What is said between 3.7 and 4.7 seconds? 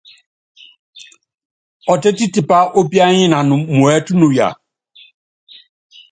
muɛ́t nuya.